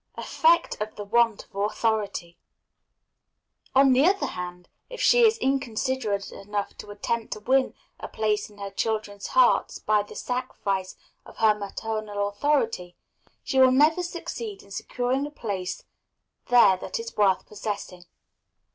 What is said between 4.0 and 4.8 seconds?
other hand,